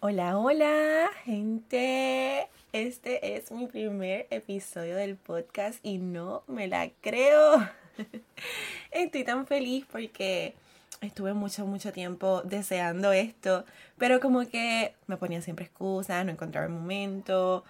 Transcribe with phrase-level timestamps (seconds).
[0.00, 2.48] Hola, hola, gente.
[2.72, 7.66] Este es mi primer episodio del podcast y no me la creo.
[8.90, 10.54] Estoy tan feliz porque
[11.00, 13.64] estuve mucho, mucho tiempo deseando esto,
[13.96, 17.64] pero como que me ponía siempre excusas, no encontraba el momento.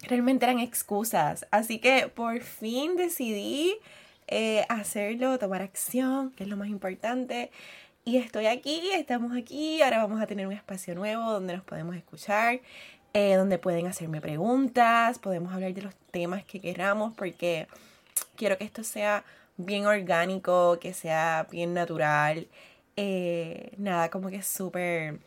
[0.00, 1.46] Realmente eran excusas.
[1.50, 3.76] Así que por fin decidí
[4.28, 7.50] eh, hacerlo, tomar acción, que es lo más importante.
[8.06, 11.96] Y estoy aquí, estamos aquí, ahora vamos a tener un espacio nuevo donde nos podemos
[11.96, 12.60] escuchar,
[13.14, 17.66] eh, donde pueden hacerme preguntas, podemos hablar de los temas que queramos, porque
[18.36, 19.24] quiero que esto sea
[19.56, 22.46] bien orgánico, que sea bien natural,
[22.96, 25.18] eh, nada como que súper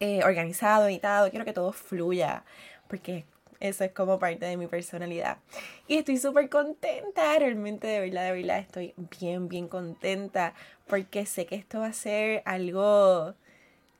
[0.00, 2.42] eh, organizado, editado, quiero que todo fluya,
[2.88, 3.24] porque
[3.60, 5.38] eso es como parte de mi personalidad.
[5.86, 10.54] Y estoy súper contenta, realmente de verdad, de verdad, estoy bien, bien contenta
[10.86, 13.34] porque sé que esto va a ser algo,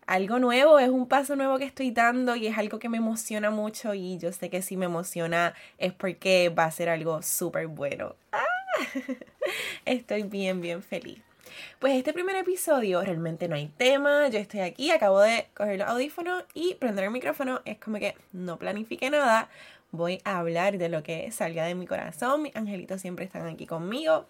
[0.06, 3.50] algo nuevo, es un paso nuevo que estoy dando y es algo que me emociona
[3.50, 7.66] mucho y yo sé que si me emociona es porque va a ser algo súper
[7.68, 8.16] bueno.
[8.32, 8.44] ¡Ah!
[9.84, 11.29] Estoy bien, bien feliz.
[11.78, 15.88] Pues este primer episodio realmente no hay tema, yo estoy aquí, acabo de coger los
[15.88, 19.48] audífonos y prender el micrófono, es como que no planifique nada,
[19.92, 23.66] voy a hablar de lo que salga de mi corazón, mis angelitos siempre están aquí
[23.66, 24.26] conmigo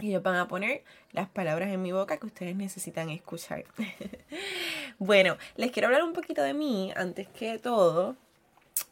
[0.00, 0.82] y ellos van a poner
[1.12, 3.64] las palabras en mi boca que ustedes necesitan escuchar.
[4.98, 8.16] bueno, les quiero hablar un poquito de mí antes que todo.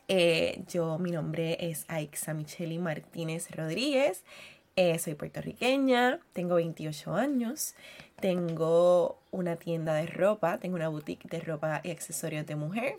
[0.08, 4.22] Eh, yo, mi nombre es Aixa Micheli Martínez Rodríguez.
[4.76, 7.76] Eh, soy puertorriqueña, tengo 28 años,
[8.20, 12.98] tengo una tienda de ropa, tengo una boutique de ropa y accesorios de mujer.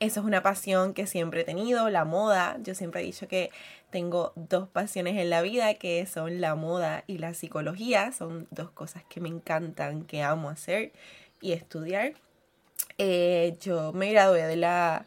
[0.00, 2.56] Eso es una pasión que siempre he tenido, la moda.
[2.64, 3.50] Yo siempre he dicho que
[3.90, 8.10] tengo dos pasiones en la vida, que son la moda y la psicología.
[8.10, 10.92] Son dos cosas que me encantan, que amo hacer
[11.40, 12.14] y estudiar.
[12.98, 15.06] Eh, yo me gradué de la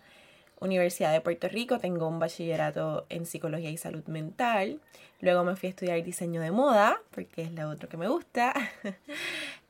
[0.60, 4.80] Universidad de Puerto Rico, tengo un bachillerato en psicología y salud mental.
[5.22, 8.54] Luego me fui a estudiar diseño de moda, porque es la otra que me gusta.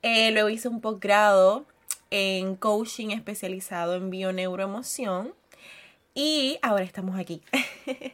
[0.02, 1.66] Eh, luego hice un posgrado
[2.10, 5.34] en coaching especializado en bioneuroemoción.
[6.14, 7.42] Y ahora estamos aquí.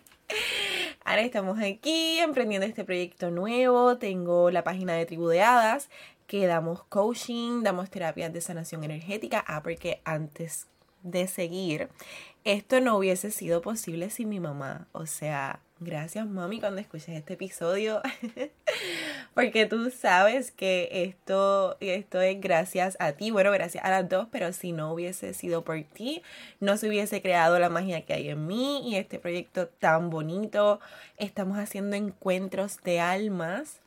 [1.05, 3.97] ahora estamos aquí emprendiendo este proyecto nuevo.
[3.97, 5.29] Tengo la página de Tribu
[6.27, 9.43] que damos coaching, damos terapias de sanación energética.
[9.47, 10.67] Ah, porque antes
[11.03, 11.89] de seguir,
[12.45, 14.87] esto no hubiese sido posible sin mi mamá.
[14.91, 18.01] O sea, gracias mami cuando escuches este episodio.
[19.33, 23.31] Porque tú sabes que esto, esto es gracias a ti.
[23.31, 26.21] Bueno, gracias a las dos, pero si no hubiese sido por ti,
[26.59, 30.79] no se hubiese creado la magia que hay en mí y este proyecto tan bonito.
[31.17, 33.81] Estamos haciendo encuentros de almas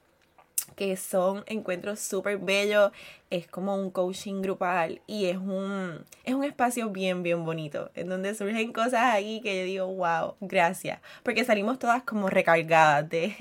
[0.77, 2.93] que son encuentros súper bellos,
[3.31, 8.09] es como un coaching grupal y es un, es un espacio bien, bien bonito, en
[8.09, 13.35] donde surgen cosas ahí que yo digo, wow, gracias, porque salimos todas como recargadas de,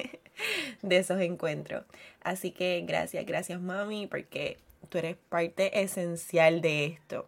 [0.82, 1.84] de esos encuentros.
[2.22, 4.58] Así que gracias, gracias mami, porque
[4.90, 7.28] tú eres parte esencial de esto.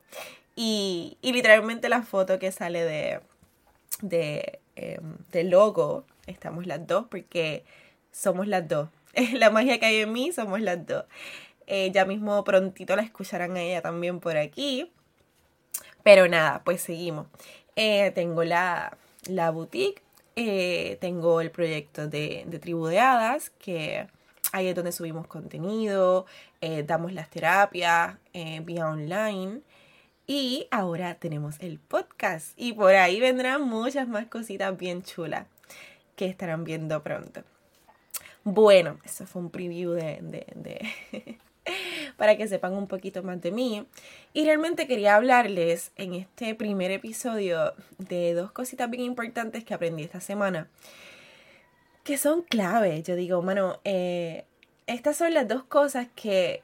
[0.56, 3.22] Y, y literalmente la foto que sale de,
[4.02, 7.64] de, em, de logo, estamos las dos porque
[8.12, 8.90] somos las dos
[9.34, 11.06] la magia que hay en mí somos las dos.
[11.68, 14.92] Eh, ya mismo prontito la escucharán a ella también por aquí.
[16.04, 17.28] Pero nada, pues seguimos.
[17.76, 18.98] Eh, tengo la,
[19.28, 20.02] la boutique,
[20.36, 24.08] eh, tengo el proyecto de, de Tribu de Hadas, que
[24.52, 26.26] ahí es donde subimos contenido,
[26.86, 28.18] damos las terapias
[28.64, 29.62] vía online.
[30.28, 32.54] Y ahora tenemos el podcast.
[32.56, 35.48] Y por ahí vendrán muchas más cositas bien chulas
[36.16, 37.44] que estarán viendo pronto.
[38.44, 41.38] Bueno, eso fue un preview de, de,
[42.18, 43.86] para que sepan un poquito más de mí.
[44.34, 50.04] Y realmente quería hablarles en este primer episodio de dos cositas bien importantes que aprendí
[50.04, 50.68] esta semana,
[52.04, 53.04] que son clave.
[53.04, 54.46] Yo digo, mano, eh,
[54.88, 56.64] estas son las dos cosas que,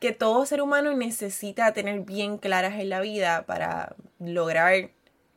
[0.00, 4.90] que todo ser humano necesita tener bien claras en la vida para lograr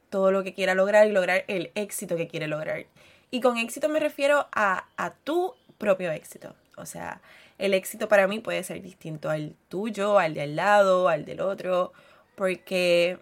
[0.10, 2.86] todo lo que quiera lograr y lograr el éxito que quiere lograr.
[3.32, 4.86] Y con éxito me refiero a,
[5.24, 6.56] tu propio éxito.
[6.78, 7.22] O sea,
[7.58, 11.42] el éxito para mí puede ser distinto al tuyo, al de al lado, al del
[11.42, 11.94] otro,
[12.36, 13.18] porque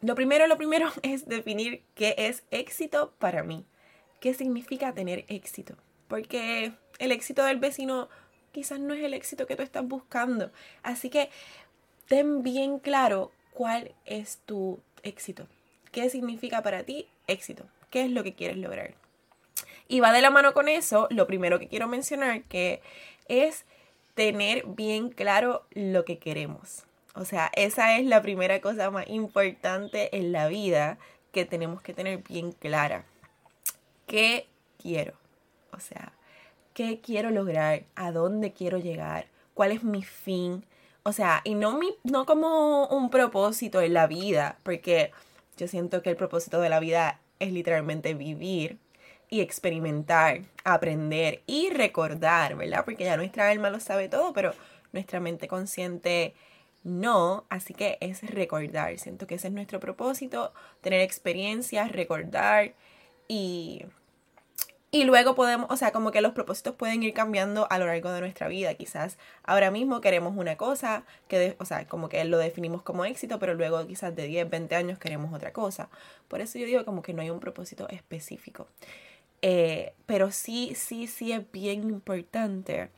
[0.00, 3.64] lo primero, lo primero es definir qué es éxito para mí.
[4.20, 5.76] ¿Qué significa tener éxito?
[6.08, 8.08] Porque el éxito del vecino
[8.52, 10.50] quizás no es el éxito que tú estás buscando.
[10.82, 11.30] Así que
[12.06, 15.46] ten bien claro cuál es tu éxito.
[15.92, 17.64] ¿Qué significa para ti éxito?
[17.90, 18.94] ¿Qué es lo que quieres lograr?
[19.90, 22.80] Y va de la mano con eso, lo primero que quiero mencionar que
[23.26, 23.64] es
[24.14, 26.84] tener bien claro lo que queremos.
[27.16, 30.98] O sea, esa es la primera cosa más importante en la vida
[31.32, 33.04] que tenemos que tener bien clara.
[34.06, 34.46] ¿Qué
[34.80, 35.14] quiero?
[35.72, 36.12] O sea,
[36.72, 37.82] ¿qué quiero lograr?
[37.96, 39.26] ¿A dónde quiero llegar?
[39.54, 40.64] ¿Cuál es mi fin?
[41.02, 45.10] O sea, y no, mi, no como un propósito en la vida, porque
[45.56, 48.78] yo siento que el propósito de la vida es literalmente vivir
[49.30, 52.84] y experimentar, aprender y recordar, ¿verdad?
[52.84, 54.52] Porque ya nuestra alma lo sabe todo, pero
[54.92, 56.34] nuestra mente consciente
[56.82, 58.98] no, así que es recordar.
[58.98, 62.74] Siento que ese es nuestro propósito, tener experiencias, recordar
[63.28, 63.84] y
[64.92, 68.10] y luego podemos, o sea, como que los propósitos pueden ir cambiando a lo largo
[68.10, 68.74] de nuestra vida.
[68.74, 73.38] Quizás ahora mismo queremos una cosa, que o sea, como que lo definimos como éxito,
[73.38, 75.88] pero luego quizás de 10, 20 años queremos otra cosa.
[76.26, 78.66] Por eso yo digo como que no hay un propósito específico.
[79.42, 82.90] Eh, pero sí, sí, sí es bien importante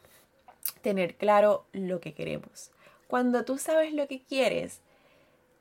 [0.83, 2.71] tener claro lo que queremos.
[3.07, 4.81] Cuando tú sabes lo que quieres,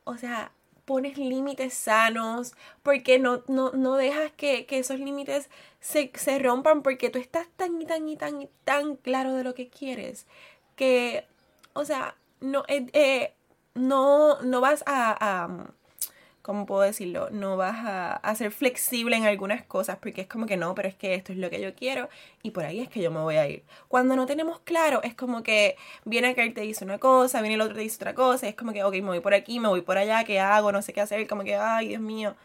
[0.06, 0.52] o sea,
[0.86, 5.50] pones límites sanos, porque no, no, no dejas que, esos límites
[5.80, 9.54] se, rompan, porque tú estás tan y tan y tan y tan claro de lo
[9.54, 10.26] que quieres,
[10.76, 11.26] que,
[11.74, 13.34] o sea, no, eh, eh,
[13.76, 15.72] no, no vas a
[16.42, 17.30] ¿cómo puedo decirlo?
[17.32, 20.96] No vas a, ser flexible en algunas cosas porque es como que no, pero es
[20.96, 22.10] que esto es lo que yo quiero
[22.44, 23.64] y por ahí es que yo me voy a ir.
[23.88, 27.62] Cuando no tenemos claro, es como que viene y te dice una cosa, viene el
[27.62, 29.82] otro te dice otra cosa, es como que, ok, me voy por aquí, me voy
[29.82, 30.72] por allá, ¿qué hago?
[30.72, 32.36] No sé qué hacer, como que, ay, Dios mío.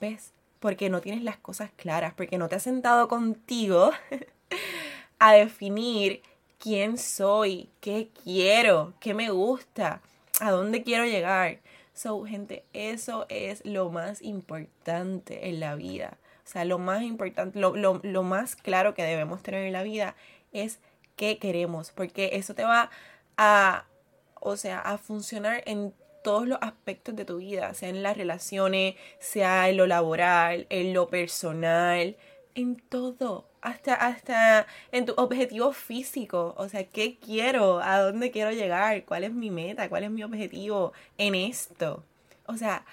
[0.00, 0.32] ¿Ves?
[0.60, 3.92] Porque no tienes las cosas claras, porque no te has sentado contigo
[5.18, 6.22] a definir
[6.58, 10.00] quién soy, qué quiero, qué me gusta,
[10.40, 11.60] a dónde quiero llegar.
[11.96, 16.18] So, gente, eso es lo más importante en la vida.
[16.44, 20.14] O sea, lo más importante, lo, lo, más claro que debemos tener en la vida
[20.52, 20.78] es
[21.16, 22.90] qué queremos, porque eso te va
[23.38, 23.86] a,
[24.34, 28.96] o sea, a funcionar en todos los aspectos de tu vida, sea en las relaciones,
[29.18, 32.16] sea en lo laboral, en lo personal,
[32.54, 36.54] en todo hasta, hasta en tu objetivo físico.
[36.56, 37.80] O sea, ¿qué quiero?
[37.80, 39.04] ¿A dónde quiero llegar?
[39.04, 39.88] ¿Cuál es mi meta?
[39.88, 42.04] ¿Cuál es mi objetivo en esto?
[42.46, 42.84] O sea,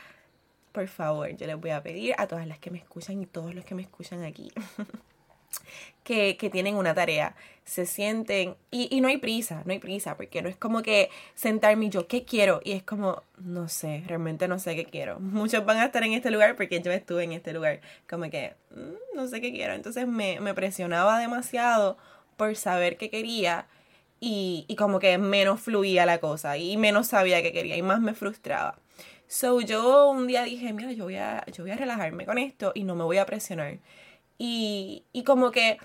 [0.72, 3.54] por favor, yo les voy a pedir a todas las que me escuchan y todos
[3.54, 4.52] los que me escuchan aquí
[6.04, 10.42] que, tienen una tarea, se sienten y, y, no hay prisa, no hay prisa, porque
[10.42, 12.62] no es como que sentarme y yo, ¿qué quiero?
[12.64, 15.20] Y es como, no sé, realmente no sé qué quiero.
[15.20, 17.80] Muchos van a estar en este lugar porque yo estuve en este lugar,
[18.10, 19.74] como que, mm, no sé qué quiero.
[19.74, 21.98] Entonces me, me presionaba demasiado
[22.38, 23.68] por saber qué quería
[24.20, 28.02] y, y como que menos fluía la cosa y menos sabía qué quería y más
[28.02, 28.78] me frustraba.
[29.28, 32.72] So yo un día dije, mira, yo voy a, yo voy a relajarme con esto
[32.76, 33.80] y no me voy a presionar.
[34.38, 35.78] Y, y como que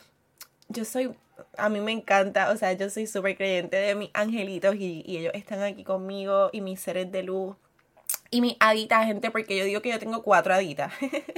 [0.69, 1.15] yo soy,
[1.57, 5.19] a mí me encanta, o sea, yo soy súper creyente de mis angelitos y, y
[5.19, 7.57] ellos están aquí conmigo y mis seres de luz
[8.31, 10.93] y mis haditas, gente, porque yo digo que yo tengo cuatro haditas.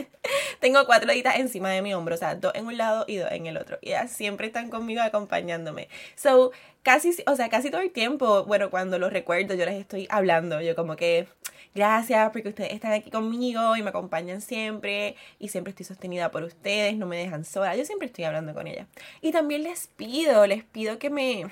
[0.60, 3.30] tengo cuatro haditas encima de mi hombro, o sea, dos en un lado y dos
[3.30, 3.78] en el otro.
[3.80, 5.88] Y ellas siempre están conmigo acompañándome.
[6.16, 6.50] So,
[6.82, 10.60] casi, o sea, casi todo el tiempo, bueno, cuando los recuerdo, yo les estoy hablando,
[10.60, 11.28] yo como que,
[11.74, 16.42] gracias porque ustedes están aquí conmigo y me acompañan siempre y siempre estoy sostenida por
[16.42, 18.88] ustedes, no me dejan sola, yo siempre estoy hablando con ellas.
[19.20, 21.46] Y también les pido, les pido que me,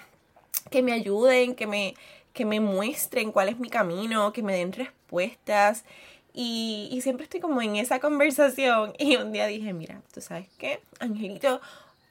[0.71, 1.95] que me ayuden, que me,
[2.39, 5.85] que me muestren cuál es mi camino, que me den respuestas.
[6.33, 8.95] Y, siempre estoy como en esa conversación.
[9.01, 11.61] Y un día dije, mira, tú sabes qué, Angelito,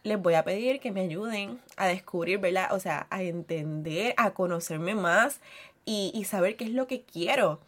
[0.03, 2.73] les voy a pedir que me ayuden a descubrir, ¿verdad?
[2.73, 5.39] O sea, a entender, a conocerme más
[5.85, 7.61] y, y saber qué es lo que quiero.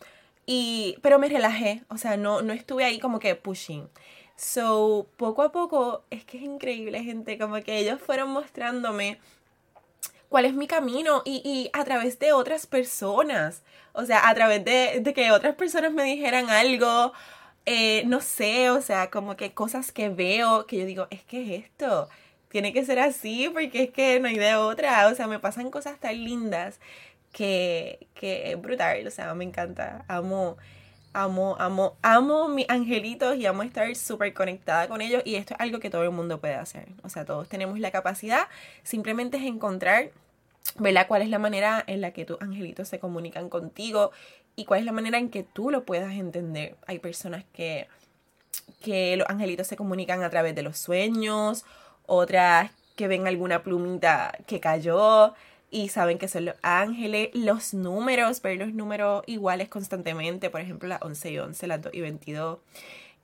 [0.46, 3.88] Y, pero me relajé, o sea, no, no estuve ahí como que pushing.
[4.36, 9.18] So, poco a poco, es que es increíble, gente, como que ellos fueron mostrándome
[10.30, 13.64] cuál es mi camino y, y a través de otras personas.
[13.94, 17.14] O sea, a través de, de que otras personas me dijeran algo,
[17.66, 21.42] eh, no sé, o sea, como que cosas que veo, que yo digo, es que
[21.44, 22.10] es esto,
[22.50, 25.08] tiene que ser así porque es que no hay de otra.
[25.10, 26.80] O sea, me pasan cosas tan lindas
[27.32, 30.58] que, que es brutal, o sea, me encanta, amo,
[31.14, 35.60] amo, amo, amo mis angelitos y amo estar súper conectada con ellos y esto es
[35.60, 38.48] algo que todo el mundo puede hacer, o sea, todos tenemos la capacidad,
[38.84, 40.12] simplemente es encontrar,
[40.78, 41.08] ¿verdad?
[41.08, 44.12] ¿Cuál es la manera en la que tus angelitos se comunican contigo
[44.56, 46.76] y cuál es la manera en que tú lo puedas entender?
[46.86, 47.88] Hay personas que,
[48.82, 51.66] que los angelitos se comunican a través de los sueños,
[52.06, 55.34] otras que ven alguna plumita que cayó,
[55.72, 60.90] y saben que son los ángeles, los números, ver los números iguales constantemente, por ejemplo
[60.90, 62.60] las 11 y 11, las 2 y 22.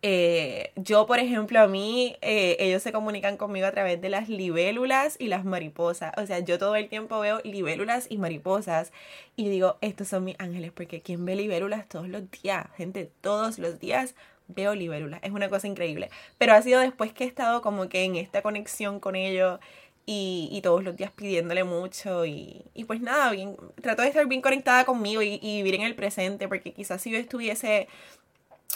[0.07, 4.29] Eh, yo, por ejemplo, a mí, eh, ellos se comunican conmigo a través de las
[4.29, 6.13] libélulas y las mariposas.
[6.17, 8.91] O sea, yo todo el tiempo veo libélulas y mariposas
[9.35, 12.67] y digo, estos son mis ángeles, porque ¿quién ve libélulas todos los días?
[12.77, 14.13] Gente, todos los días
[14.47, 15.21] veo libélulas.
[15.23, 16.09] Es una cosa increíble.
[16.37, 19.59] Pero ha sido después que he estado como que en esta conexión con ellos
[20.05, 24.85] y, todos los días pidiéndole mucho y, pues nada, bien, trato de estar bien conectada
[24.85, 27.87] conmigo y, y, vivir en el presente porque quizás si yo estuviese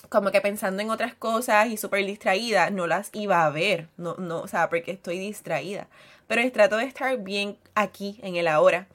[0.09, 4.15] como que pensando en otras cosas y súper distraída, no las iba a ver, no,
[4.15, 5.87] no, o sea, porque estoy distraída.
[6.27, 8.87] Pero trato de estar bien aquí, en el ahora.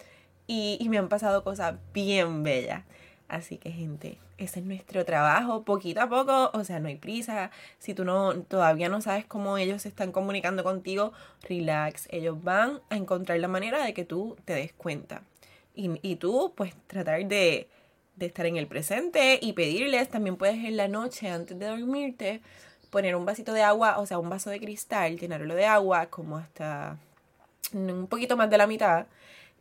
[0.47, 2.85] Y, y me han pasado cosas bien bellas.
[3.29, 7.51] Así que gente, ese es nuestro trabajo, poquito a poco, o sea, no hay prisa.
[7.79, 11.13] Si tú no todavía no sabes cómo ellos se están comunicando contigo,
[11.49, 15.23] relax, ellos van a encontrar la manera de que tú te des cuenta.
[15.75, 17.69] Y, y tú, pues, tratar de,
[18.17, 22.43] de estar en el presente y pedirles, también puedes en la noche, antes de dormirte,
[22.91, 26.37] poner un vasito de agua, o sea, un vaso de cristal, llenarlo de agua, como
[26.37, 26.99] hasta
[27.73, 29.07] un poquito más de la mitad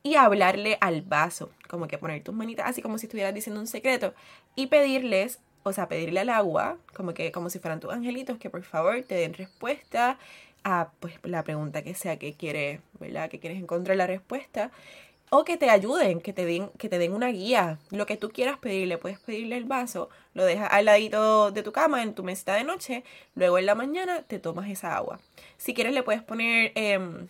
[0.03, 3.67] y hablarle al vaso, como que poner tus manitas así como si estuvieras diciendo un
[3.67, 4.13] secreto
[4.55, 8.49] y pedirles, o sea, pedirle al agua, como que como si fueran tus angelitos, que
[8.49, 10.19] por favor te den respuesta
[10.65, 13.29] a pues la pregunta que sea que quieres, ¿verdad?
[13.29, 14.71] Que quieres encontrar la respuesta
[15.29, 18.29] o que te ayuden, que te den que te den una guía, lo que tú
[18.29, 22.23] quieras pedirle, puedes pedirle el vaso, lo dejas al ladito de tu cama en tu
[22.23, 23.03] mesita de noche,
[23.35, 25.19] luego en la mañana te tomas esa agua.
[25.57, 27.29] Si quieres le puedes poner em,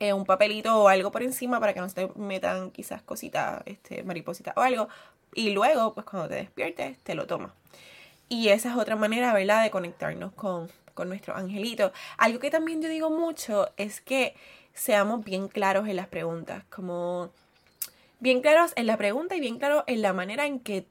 [0.00, 3.62] eh, un papelito o algo por encima para que no se te metan quizás cositas,
[3.66, 4.88] este, maripositas o algo.
[5.34, 7.52] Y luego, pues cuando te despiertes, te lo tomas.
[8.28, 11.92] Y esa es otra manera, ¿verdad?, de conectarnos con, con nuestro angelito.
[12.16, 14.34] Algo que también yo digo mucho es que
[14.74, 17.30] seamos bien claros en las preguntas, como
[18.20, 20.86] bien claros en la pregunta y bien claros en la manera en que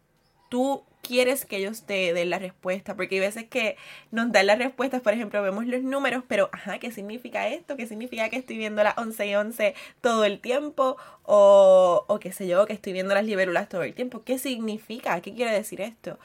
[0.49, 3.77] tú quieres que ellos te den la respuesta, porque hay veces que
[4.11, 7.77] nos dan las respuestas, por ejemplo, vemos los números, pero, ajá, ¿qué significa esto?
[7.77, 10.97] ¿Qué significa que estoy viendo las 11 y 11 todo el tiempo?
[11.23, 14.23] O, o qué sé yo, que estoy viendo las libélulas todo el tiempo.
[14.23, 15.21] ¿Qué significa?
[15.21, 16.19] ¿Qué quiere decir esto?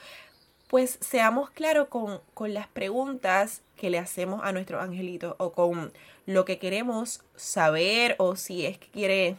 [0.68, 5.92] Pues seamos claros con, con las preguntas que le hacemos a nuestro angelito o con
[6.26, 9.36] lo que queremos saber o si es que quiere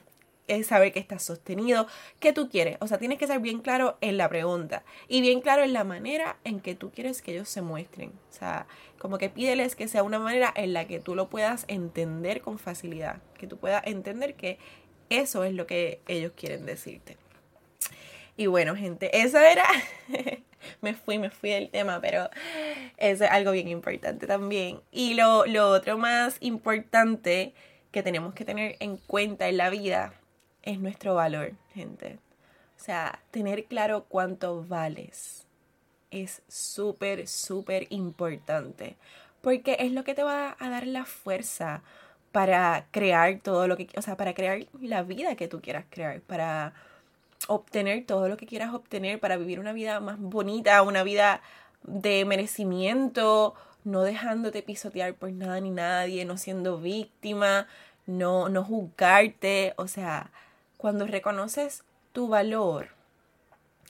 [0.47, 1.87] es saber que estás sostenido,
[2.19, 2.77] que tú quieres.
[2.81, 5.83] O sea, tienes que ser bien claro en la pregunta y bien claro en la
[5.83, 8.09] manera en que tú quieres que ellos se muestren.
[8.29, 11.65] O sea, como que pídeles que sea una manera en la que tú lo puedas
[11.67, 14.57] entender con facilidad, que tú puedas entender que
[15.09, 17.17] eso es lo que ellos quieren decirte.
[18.35, 19.65] Y bueno, gente, eso era...
[20.81, 22.29] me fui, me fui del tema, pero
[22.97, 24.81] eso es algo bien importante también.
[24.91, 27.53] Y lo, lo otro más importante
[27.91, 30.13] que tenemos que tener en cuenta en la vida
[30.63, 32.19] es nuestro valor, gente.
[32.77, 35.45] O sea, tener claro cuánto vales
[36.11, 38.95] es súper, súper importante.
[39.41, 41.81] Porque es lo que te va a dar la fuerza
[42.31, 46.21] para crear todo lo que, o sea, para crear la vida que tú quieras crear,
[46.21, 46.73] para
[47.47, 51.41] obtener todo lo que quieras obtener, para vivir una vida más bonita, una vida
[51.83, 53.53] de merecimiento,
[53.83, 57.67] no dejándote pisotear por nada ni nadie, no siendo víctima,
[58.05, 60.31] no, no juzgarte, o sea,
[60.83, 62.89] cuando reconoces tu valor,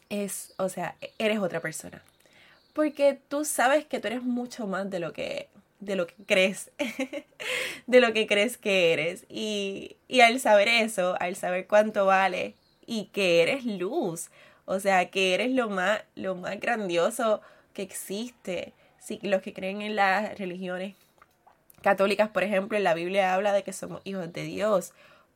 [0.10, 2.04] es, o sea, eres otra persona.
[2.74, 6.70] Porque tú sabes que tú eres mucho más de lo que, de lo que crees,
[7.88, 9.26] de lo que crees que eres.
[9.28, 12.54] Y, y al saber eso, al saber cuánto vale
[12.86, 14.30] y que eres luz,
[14.66, 17.42] o sea, que eres lo más, lo más grandioso
[17.74, 18.74] que existe.
[19.00, 20.94] Si los que creen en las religiones
[21.82, 24.94] católicas, por ejemplo, en la Biblia habla de que somos hijos de Dios,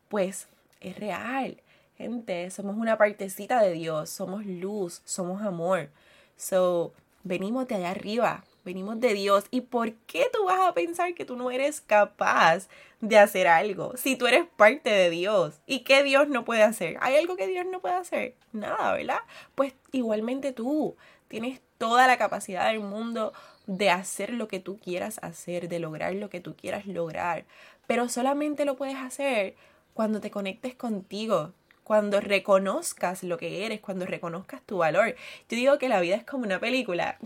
[0.08, 0.48] pues
[0.82, 1.62] es real.
[1.98, 5.90] Gente, somos una partecita de Dios, somos luz, somos amor.
[6.36, 6.94] So,
[7.24, 9.46] venimos de allá arriba, venimos de Dios.
[9.50, 12.68] ¿Y por qué tú vas a pensar que tú no eres capaz
[13.00, 15.56] de hacer algo si tú eres parte de Dios?
[15.66, 16.98] ¿Y qué Dios no puede hacer?
[17.02, 18.36] ¿Hay algo que Dios no puede hacer?
[18.54, 19.22] Nada, ¿verdad?
[19.56, 20.96] Pues igualmente tú
[21.28, 23.34] tienes toda la capacidad del mundo
[23.66, 27.46] de hacer lo que tú quieras hacer, de lograr lo que tú quieras lograr.
[27.88, 29.56] Pero solamente lo puedes hacer
[29.98, 35.16] cuando te conectes contigo, cuando reconozcas lo que eres, cuando reconozcas tu valor.
[35.50, 37.18] Yo digo que la vida es como una película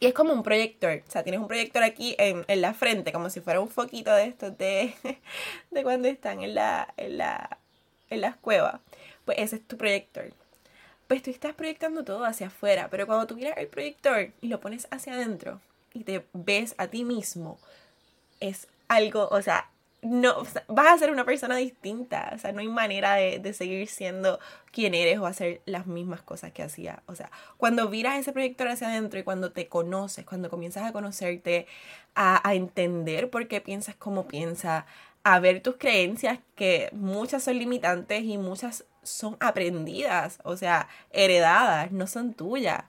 [0.00, 1.02] y es como un proyector.
[1.06, 4.24] O sea, tienes un proyector aquí en, la frente, como si fuera un foquito de
[4.24, 4.94] estos de,
[5.70, 7.58] de cuando están en, la, en, la,
[8.08, 8.80] en las cuevas.
[9.26, 10.32] Pues ese es tu proyector.
[11.08, 14.60] Pues tú estás proyectando todo hacia afuera, pero cuando tú miras el proyector y lo
[14.60, 15.60] pones hacia adentro
[15.92, 17.58] y te ves a ti mismo,
[18.40, 19.68] es algo, o sea,
[20.02, 23.86] no, vas a ser una persona distinta, o sea, no hay manera de, de, seguir
[23.86, 24.40] siendo
[24.72, 27.02] quien eres o hacer las mismas cosas que hacía.
[27.06, 30.92] O sea, cuando miras ese proyector hacia adentro y cuando te conoces, cuando comienzas a
[30.92, 31.68] conocerte,
[32.16, 34.84] a, a entender por qué piensas como piensas,
[35.24, 41.92] a ver tus creencias, que muchas son limitantes y muchas son aprendidas, o sea, heredadas,
[41.92, 42.84] no son tuyas.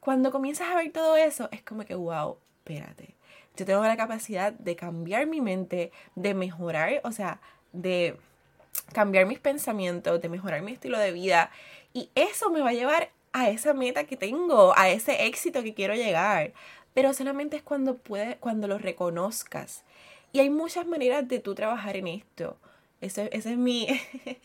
[0.00, 3.19] Cuando comienzas a ver todo eso, es como que, wow, espérate
[3.60, 7.40] yo tengo la capacidad de cambiar mi mente, de mejorar, o sea,
[7.72, 8.16] de
[8.94, 11.50] cambiar mis pensamientos, de mejorar mi estilo de vida.
[11.92, 15.74] Y eso me va a llevar a esa meta que tengo, a ese éxito que
[15.74, 16.52] quiero llegar.
[16.94, 19.84] Pero solamente es cuando puedes, cuando lo reconozcas.
[20.32, 22.56] Y hay muchas maneras de tú trabajar en esto.
[23.02, 23.86] Esa es mi,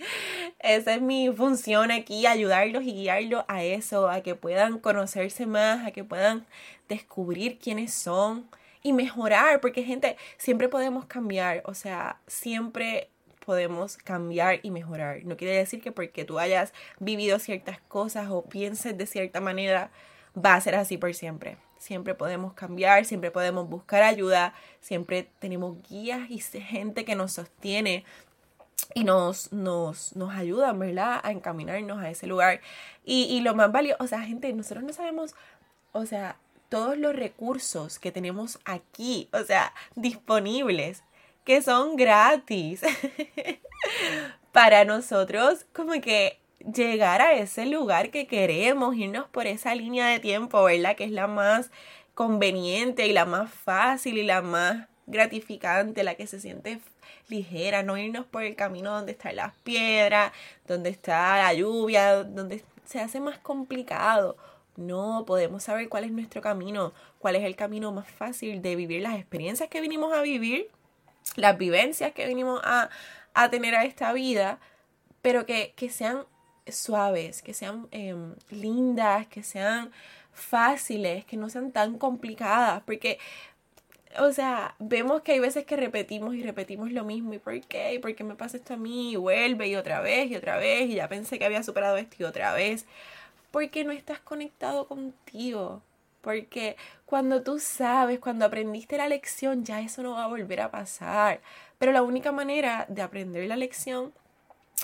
[0.60, 5.86] esa es mi función aquí, ayudarlos y guiarlos a eso, a que puedan conocerse más,
[5.86, 6.46] a que puedan
[6.90, 8.46] descubrir quiénes son,
[8.86, 13.10] y mejorar, porque gente, siempre podemos cambiar, o sea, siempre
[13.44, 15.26] podemos cambiar y mejorar.
[15.26, 19.90] No quiere decir que porque tú hayas vivido ciertas cosas o pienses de cierta manera,
[20.38, 21.58] va a ser así por siempre.
[21.80, 28.06] Siempre podemos cambiar, siempre podemos buscar ayuda, siempre tenemos guías y gente que nos sostiene
[28.94, 31.22] y nos, nos, nos ayudan, ¿verdad?
[31.24, 32.62] A encaminarnos a ese lugar.
[33.04, 35.34] Y, y lo más valioso, o sea, gente, nosotros no sabemos,
[35.92, 36.38] o sea,
[36.70, 41.04] todos los recursos que tenemos aquí, o sea, disponibles,
[41.44, 42.82] que son gratis
[44.52, 46.40] para nosotros, como que
[46.74, 50.96] llegar a ese lugar que queremos, irnos por esa línea de tiempo, ¿verdad?
[50.96, 51.70] Que es la más
[52.14, 56.80] conveniente y la más fácil y la más gratificante, la que se siente
[57.28, 60.32] ligera, no irnos por el camino donde están las piedras,
[60.68, 64.38] donde está la lluvia, donde se hace más complicado
[64.78, 69.02] no, podemos saber cuál es nuestro camino, cuál es el camino más fácil de vivir
[69.02, 70.70] las experiencias que vinimos a vivir,
[71.36, 72.90] las vivencias que vinimos a,
[73.50, 74.60] tener a esta vida,
[75.22, 76.26] pero que, sean
[76.68, 79.92] suaves, que sean em, lindas, que sean
[80.34, 83.20] fáciles, que no sean tan complicadas, porque,
[84.20, 87.94] o sea, vemos que hay veces que repetimos y repetimos lo mismo, ¿y por qué?
[87.96, 89.14] ¿Y por qué me pasa esto a mí?
[89.14, 92.18] Y vuelve y otra vez y otra vez, y ya pensé que había superado esto
[92.20, 92.86] y otra vez
[93.56, 95.82] porque no estás conectado contigo.
[96.20, 100.72] Porque cuando tú sabes, cuando aprendiste la lección, ya eso no va a volver a
[100.72, 101.40] pasar.
[101.80, 104.12] Pero la única manera de aprender la lección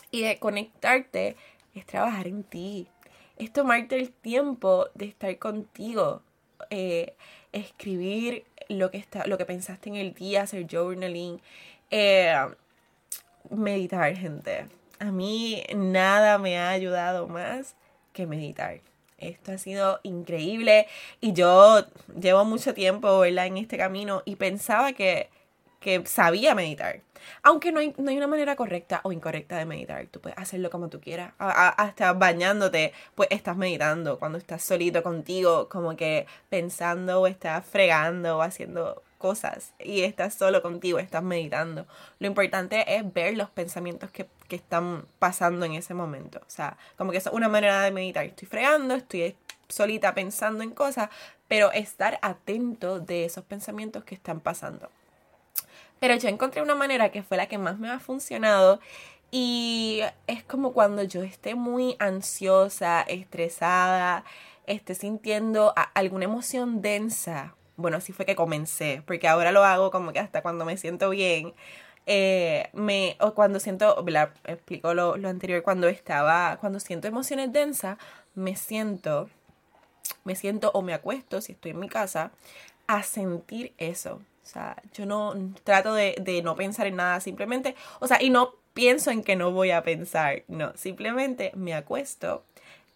[0.10, 1.36] y de conectarte
[1.76, 2.88] es trabajar en ti.
[3.36, 6.22] Es tomarte el tiempo de estar contigo.
[6.70, 7.14] Eh,
[7.52, 11.42] escribir lo que, está, lo que pensaste en el día, hacer journaling.
[11.90, 12.34] Eh,
[13.50, 14.70] meditar, gente.
[15.00, 17.76] A mí nada me ha ayudado más
[18.14, 18.82] que meditar.
[19.18, 20.88] Esto ha sido increíble
[21.20, 21.86] y yo
[22.20, 25.30] llevo mucho tiempo en este camino y pensaba que,
[25.80, 27.02] que sabía meditar.
[27.44, 30.08] Aunque no hay, no hay, una manera correcta o incorrecta de meditar.
[30.08, 31.34] Tú puedes hacerlo como tú quieras.
[31.38, 34.18] hasta bañándote, pues estás meditando.
[34.18, 40.34] Cuando estás solito contigo, como que pensando o estás fregando o haciendo cosas y estás
[40.34, 41.86] solo contigo, estás meditando.
[42.20, 46.40] Lo importante es ver los pensamientos que, están pasando en ese momento.
[46.40, 48.26] O sea, como que es una manera de meditar.
[48.26, 49.36] Estoy fregando, estoy
[49.68, 51.10] solita pensando en cosas,
[51.48, 54.90] pero estar atento de esos pensamientos que están pasando.
[56.00, 58.80] Pero yo encontré una manera que fue la que más me ha funcionado
[59.30, 64.26] y es como cuando yo esté muy ansiosa, estresada,
[64.66, 70.14] esté sintiendo alguna emoción densa bueno, así fue que comencé, porque ahora lo hago como
[70.14, 71.54] que hasta cuando me siento bien.
[72.06, 77.54] Eh, me, o cuando siento, la, explico lo, lo anterior, cuando estaba, cuando siento emociones
[77.54, 77.98] densas,
[78.34, 79.30] me siento,
[80.24, 82.32] me siento o me acuesto, si estoy en mi casa,
[82.88, 84.22] a sentir eso.
[84.44, 88.30] O sea, yo no trato de, de no pensar en nada, simplemente, o sea, y
[88.30, 92.44] no pienso en que no voy a pensar, no, simplemente me acuesto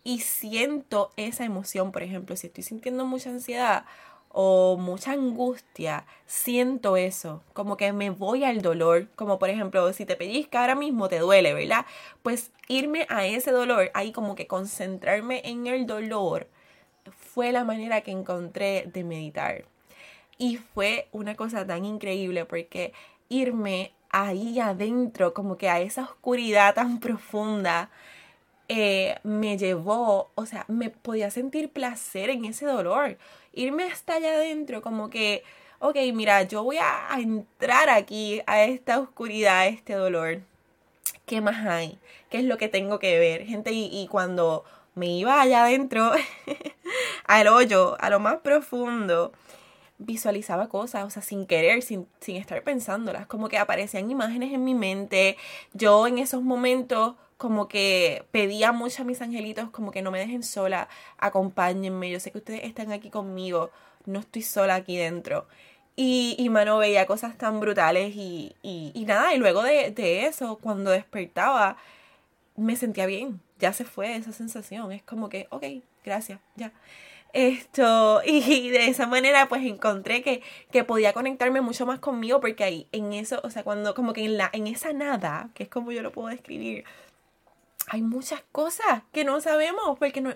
[0.04, 3.86] y siento esa emoción, por ejemplo, si estoy sintiendo mucha ansiedad
[4.38, 10.06] o mucha angustia, siento eso, como que me voy al dolor, como por ejemplo, si
[10.06, 11.86] te pellizca ahora mismo te duele, ¿verdad?
[12.22, 16.50] Pues irme a ese dolor, ahí como que concentrarme en el dolor,
[17.18, 19.64] fue la manera que encontré de meditar.
[20.38, 22.92] Y fue una cosa tan increíble porque
[23.30, 27.90] irme ahí adentro, como que a esa oscuridad tan profunda,
[28.68, 33.18] eh, me llevó, o sea, me podía sentir placer en ese dolor.
[33.54, 35.44] Irme hasta allá adentro, como que,
[35.80, 40.42] ok, mira, yo voy a, entrar aquí a esta oscuridad, a este dolor.
[41.26, 42.00] ¿Qué más hay?
[42.30, 43.46] ¿Qué es lo que tengo que ver?
[43.46, 44.64] Gente, y, cuando
[44.96, 46.12] me iba allá adentro,
[47.26, 49.32] al hoyo, a lo más profundo,
[49.98, 54.64] visualizaba cosas, o sea, sin querer, sin, sin estar pensándolas, como que aparecían imágenes en
[54.64, 55.38] mi mente.
[55.74, 60.20] Yo en esos momentos como que pedía mucho a mis angelitos como que no me
[60.20, 63.72] dejen sola, acompáñenme, yo sé que ustedes están aquí conmigo,
[64.06, 65.48] no estoy sola aquí dentro.
[65.98, 70.58] Y, y mano, veía cosas tan brutales y, y, nada, y luego de, de, eso,
[70.62, 71.78] cuando despertaba,
[72.58, 75.64] me sentía bien, ya se fue esa sensación, es como que, ok,
[76.04, 76.74] gracias, ya.
[77.34, 82.64] Esto, y de esa manera pues encontré que, que podía conectarme mucho más conmigo porque
[82.64, 85.70] ahí en eso, o sea, cuando como que en, la, en esa nada, que es
[85.70, 86.86] como yo lo puedo describir,
[87.88, 90.34] hay muchas cosas que no sabemos porque no,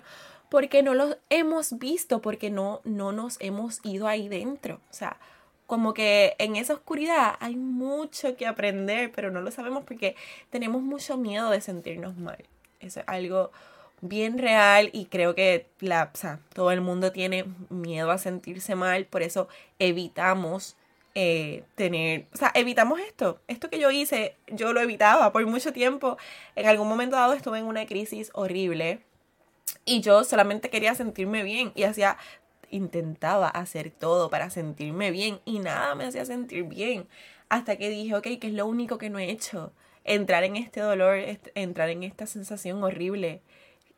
[0.49, 4.75] porque no los hemos visto, porque no, no nos hemos ido ahí dentro.
[4.89, 5.17] O sea,
[5.67, 10.15] como que en esa oscuridad hay mucho que aprender, pero no lo sabemos porque
[10.49, 12.43] tenemos mucho miedo de sentirnos mal.
[12.79, 13.51] Eso es algo
[14.01, 18.75] bien real y creo que la, o sea, todo el mundo tiene miedo a sentirse
[18.75, 20.75] mal, por eso evitamos
[21.15, 23.41] eh, tener, o sea, evitamos esto.
[23.47, 26.17] Esto que yo hice, yo lo evitaba por mucho tiempo.
[26.55, 29.01] En algún momento dado estuve en una crisis horrible
[29.85, 32.17] y yo solamente quería sentirme bien y hacía,
[32.69, 37.07] intentaba hacer todo para sentirme bien y nada me hacía sentir bien.
[37.49, 39.73] Hasta que dije, ok, ¿qué es lo único que no he hecho?
[40.03, 41.17] Entrar en este dolor,
[41.55, 43.41] entrar en esta sensación horrible.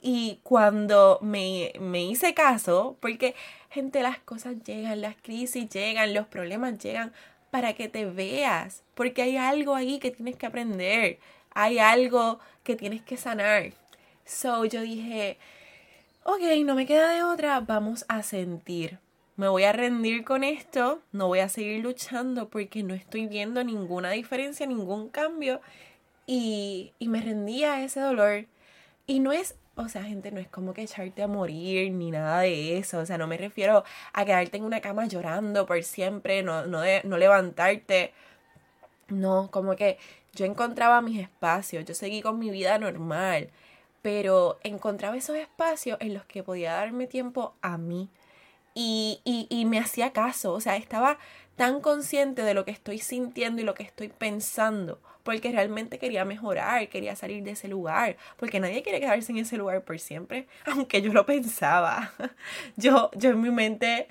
[0.01, 3.35] Y cuando me, me hice caso, porque
[3.69, 7.13] gente, las cosas llegan, las crisis llegan, los problemas llegan
[7.51, 11.19] para que te veas, porque hay algo ahí que tienes que aprender,
[11.53, 13.73] hay algo que tienes que sanar.
[14.25, 15.37] So yo dije,
[16.23, 18.99] ok, no me queda de otra, vamos a sentir.
[19.35, 23.63] Me voy a rendir con esto, no voy a seguir luchando porque no estoy viendo
[23.63, 25.61] ninguna diferencia, ningún cambio.
[26.27, 28.45] Y, y me rendí a ese dolor.
[29.07, 32.41] Y no es o sea, gente, no es como que echarte a morir ni nada
[32.41, 32.99] de eso.
[32.99, 36.81] O sea, no me refiero a quedarte en una cama llorando por siempre, no, no,
[36.81, 38.13] de, no levantarte.
[39.09, 39.97] No, como que
[40.33, 43.49] yo encontraba mis espacios, yo seguí con mi vida normal,
[44.01, 48.09] pero encontraba esos espacios en los que podía darme tiempo a mí.
[48.73, 51.17] Y, y, me hacía caso, o sea, estaba
[51.57, 56.25] tan consciente de lo que estoy sintiendo y lo que estoy pensando porque realmente quería
[56.25, 60.47] mejorar, quería salir de ese lugar, porque nadie quiere quedarse en ese lugar por siempre,
[60.65, 62.11] aunque yo lo pensaba.
[62.75, 64.07] Yo, yo en mi mente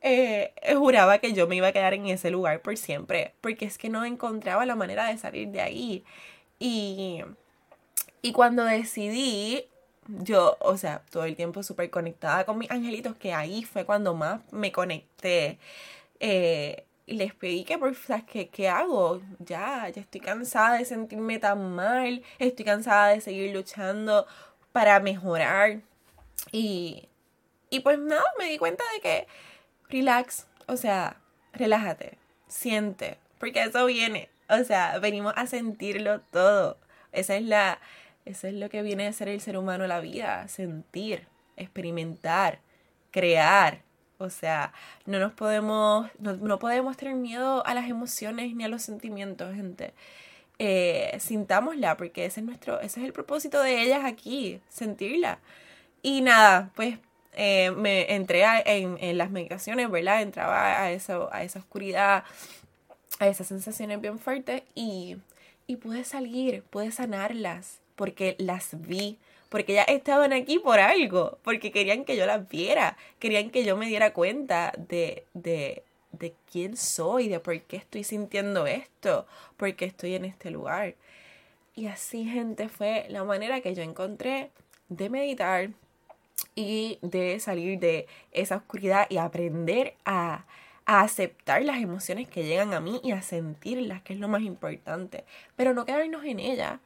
[0.00, 3.78] eh, juraba que yo me iba a quedar en ese lugar por siempre, porque es
[3.78, 6.04] que no encontraba la manera de salir de ahí.
[6.58, 7.22] Y,
[8.22, 9.66] y cuando decidí
[10.08, 14.14] yo, o sea, todo el tiempo súper conectada con mis angelitos, que ahí fue cuando
[14.14, 15.58] más me conecté.
[16.20, 17.94] Eh, y les pedí que por
[18.26, 19.22] ¿qué, ¿qué hago?
[19.38, 24.26] Ya, ya estoy cansada de sentirme tan mal, estoy cansada de seguir luchando
[24.72, 25.80] para mejorar.
[26.52, 27.08] Y,
[27.70, 29.26] y pues nada, me di cuenta de que
[29.88, 31.20] relax, o sea,
[31.52, 36.76] relájate, siente, porque eso viene, o sea, venimos a sentirlo todo.
[37.12, 37.78] Esa es la,
[38.26, 42.58] eso es lo que viene a ser el ser humano la vida, sentir, experimentar,
[43.10, 43.80] crear,
[44.18, 44.72] o sea,
[45.04, 49.92] no nos podemos, no, podemos tener miedo a las emociones ni a los sentimientos, gente.
[50.58, 55.38] Eh, sintámosla, porque ese es nuestro, ese es el propósito de ellas aquí, sentirla.
[56.02, 56.98] Y nada, pues
[57.34, 60.22] eh, me entré en, en, las meditaciones, ¿verdad?
[60.22, 62.24] Entraba a, a esa oscuridad,
[63.18, 65.16] a esas sensaciones bien fuertes y,
[65.66, 71.72] y pude salir, pude sanarlas, porque las vi, porque ya estaban aquí por algo, porque
[71.72, 75.82] querían que yo las viera, querían que yo me diera cuenta de, de,
[76.12, 80.94] de quién soy, de por qué estoy sintiendo esto, por qué estoy en este lugar.
[81.74, 84.50] Y así, gente, fue la manera que yo encontré
[84.88, 85.70] de meditar
[86.54, 90.44] y de salir de esa oscuridad y aprender a,
[90.86, 94.42] a aceptar las emociones que llegan a mí y a sentirlas, que es lo más
[94.42, 95.24] importante,
[95.56, 96.80] pero no quedarnos en ellas,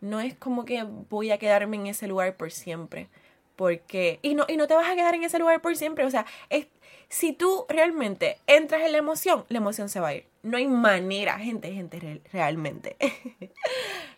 [0.00, 3.08] no es como que voy a quedarme en ese lugar por siempre.
[3.56, 6.04] Porque, y no, y no te vas a quedar en ese lugar por siempre.
[6.04, 6.66] O sea, es,
[7.08, 10.26] si tú realmente entras en la emoción, la emoción se va a ir.
[10.42, 12.96] No hay manera, gente, gente, realmente.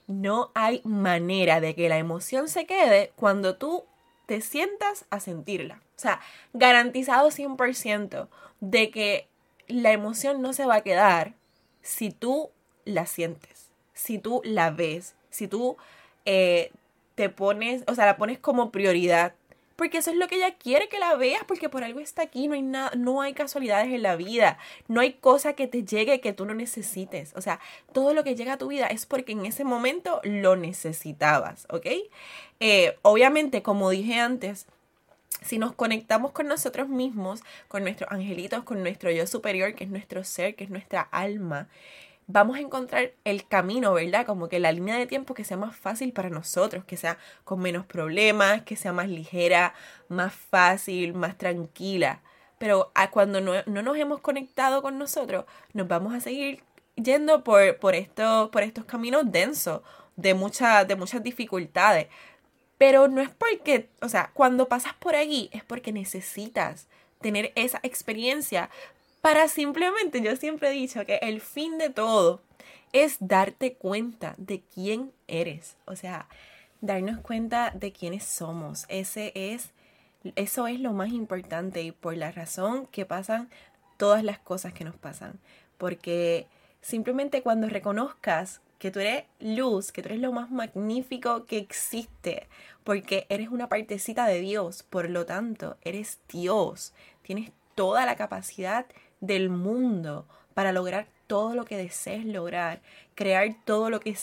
[0.07, 3.85] no hay manera de que la emoción se quede cuando tú
[4.27, 5.81] te sientas a sentirla.
[5.97, 6.21] O sea,
[6.53, 8.29] garantizado 100%
[8.61, 9.29] de que
[9.69, 11.35] la emoción no se va a quedar
[11.83, 12.51] si tú
[12.85, 15.77] la sientes, si tú la ves, si tú
[16.25, 16.71] eh,
[17.15, 19.35] te pones, o sea, la pones como prioridad.
[19.77, 22.49] Porque eso es lo que ella quiere que la veas, porque por algo está aquí,
[22.49, 26.21] no hay nada, no hay casualidades en la vida, no hay cosa que te llegue
[26.21, 27.33] que tú no necesites.
[27.37, 27.61] O sea,
[27.93, 31.87] todo lo que llega a tu vida es porque en ese momento lo necesitabas, ¿ok?
[32.59, 34.67] Eh, obviamente, como dije antes,
[35.43, 39.91] si nos conectamos con nosotros mismos, con nuestros angelitos, con nuestro yo superior, que es
[39.91, 41.69] nuestro ser, que es nuestra alma,
[42.29, 44.27] vamos a encontrar el camino, ¿verdad?
[44.27, 47.59] Como que la línea de tiempo que sea más fácil para nosotros, que sea con
[47.61, 49.75] menos problemas, que sea más ligera,
[50.09, 52.21] más fácil, más tranquila.
[52.59, 56.63] Pero cuando no, nos hemos conectado con nosotros, nos vamos a seguir
[56.97, 57.95] yendo por, por,
[58.51, 59.81] por estos caminos densos,
[60.17, 62.09] de, de muchas dificultades.
[62.77, 66.89] Pero no es porque, o sea, cuando pasas por allí es porque necesitas
[67.21, 68.71] tener esa experiencia
[69.29, 72.41] para simplemente, yo siempre he dicho que el fin de todo
[72.95, 75.77] es darte cuenta de quién eres.
[75.85, 76.31] O sea,
[76.81, 78.87] darnos cuenta de quiénes somos.
[78.89, 79.73] Ese es,
[80.35, 83.51] eso es lo más importante y por la razón que pasan
[83.99, 85.39] todas las cosas que nos pasan.
[85.77, 86.47] Porque
[86.81, 92.49] simplemente cuando reconozcas que tú eres luz, que tú eres lo más magnífico que existe,
[92.83, 98.87] porque eres una partecita de Dios, por lo tanto, eres Dios, tienes toda la capacidad
[99.21, 102.81] del mundo para lograr todo lo que desees lograr,
[103.15, 104.17] crear todo lo que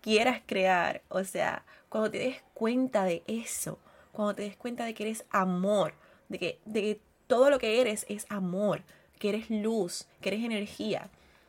[0.00, 1.02] quieras crear.
[1.08, 3.78] O sea, cuando te des cuenta de eso,
[4.12, 5.94] cuando te des cuenta de que eres amor,
[6.28, 8.82] de que, de que todo lo que eres es amor,
[9.18, 11.08] que eres luz, que eres energía,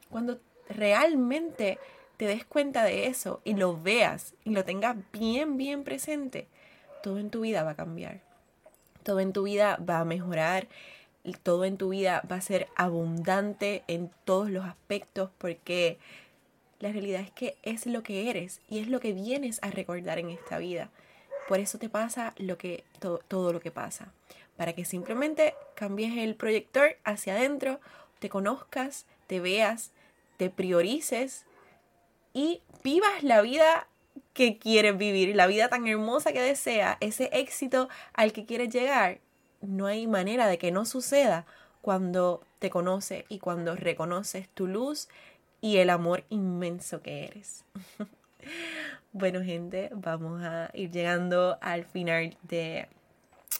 [0.09, 1.77] cuando realmente
[2.17, 6.47] te des cuenta de eso y lo veas y lo tengas bien, bien presente,
[7.03, 8.21] todo en tu vida va a cambiar.
[9.03, 10.67] Todo en tu vida va a mejorar
[11.33, 15.97] todo en tu vida va a ser abundante en todos los aspectos porque
[16.79, 20.19] la realidad es que es lo que eres y es lo que vienes a recordar
[20.19, 20.89] en esta vida.
[21.47, 24.11] Por eso te pasa lo que, todo lo que pasa.
[24.57, 27.79] Para que simplemente cambies el proyector hacia adentro,
[28.19, 29.91] te conozcas, te veas,
[30.37, 31.45] te priorices
[32.33, 33.87] y vivas la vida
[34.33, 39.19] que quieres vivir, la vida tan hermosa que deseas, ese éxito al que quieres llegar
[39.61, 41.45] no hay manera de que no suceda
[41.81, 45.07] cuando te conoces y cuando reconoces tu luz
[45.61, 47.63] y el amor inmenso que eres.
[49.11, 52.87] bueno gente, vamos a ir llegando al final de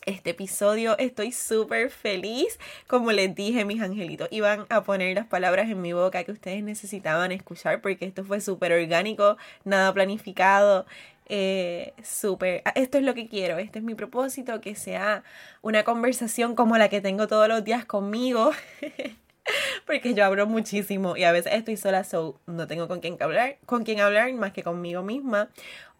[0.06, 0.98] este episodio.
[0.98, 2.60] Estoy súper feliz.
[2.88, 6.64] Como les dije, mis angelitos, iban a poner las palabras en mi boca que ustedes
[6.64, 10.86] necesitaban escuchar porque esto fue súper orgánico, nada planificado
[11.28, 15.24] eh, súper, ah, esto es lo que quiero, este es mi propósito, que sea
[15.62, 18.52] una conversación como la que tengo todos los días conmigo,
[19.86, 23.58] porque yo hablo muchísimo y a veces estoy sola, so no tengo con quién hablar,
[23.66, 25.50] con quién hablar más que conmigo misma,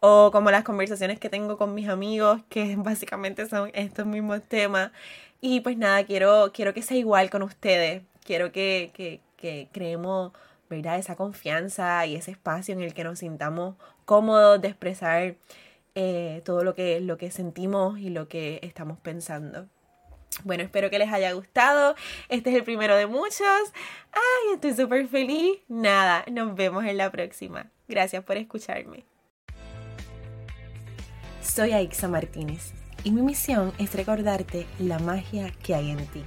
[0.00, 4.92] o como las conversaciones que tengo con mis amigos, que básicamente son estos mismos temas,
[5.40, 10.32] y pues nada, quiero, quiero que sea igual con ustedes, quiero que, que, que creemos
[10.68, 10.98] ¿verdad?
[10.98, 15.36] Esa confianza y ese espacio en el que nos sintamos cómodos de expresar
[15.94, 19.68] eh, todo lo que, lo que sentimos y lo que estamos pensando.
[20.44, 21.94] Bueno, espero que les haya gustado.
[22.28, 23.72] Este es el primero de muchos.
[24.12, 25.58] Ay, estoy súper feliz.
[25.68, 27.70] Nada, nos vemos en la próxima.
[27.88, 29.04] Gracias por escucharme.
[31.40, 32.72] Soy Aixa Martínez
[33.04, 36.24] y mi misión es recordarte la magia que hay en ti.